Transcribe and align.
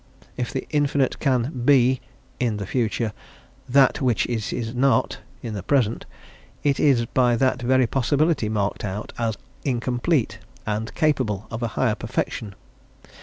If 0.35 0.51
the 0.51 0.67
infinite 0.71 1.19
can 1.19 1.61
be" 1.63 2.01
(in 2.39 2.57
the 2.57 2.65
future) 2.65 3.13
"that 3.69 4.01
which 4.01 4.25
it 4.25 4.51
is 4.51 4.73
not" 4.73 5.19
(in 5.43 5.53
the 5.53 5.61
present) 5.61 6.07
"it 6.63 6.79
is 6.79 7.05
by 7.05 7.35
that 7.35 7.61
very 7.61 7.85
possibility 7.85 8.49
marked 8.49 8.83
out 8.83 9.13
as 9.19 9.37
incomplete 9.63 10.39
and 10.65 10.91
capable 10.95 11.45
of 11.51 11.61
a 11.61 11.67
higher 11.77 11.93
perfection. 11.93 12.55